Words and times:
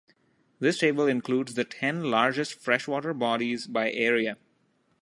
This 0.57 0.79
table 0.79 1.05
includes 1.05 1.53
the 1.53 1.63
ten 1.63 2.05
largest 2.05 2.55
fresh 2.55 2.87
water 2.87 3.13
bodies 3.13 3.67
by 3.67 3.91
area. 3.91 4.35